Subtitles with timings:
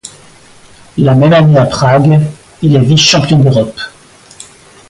[0.97, 2.19] La même année, à Prague,
[2.63, 3.79] il est vice-champion d'Europe.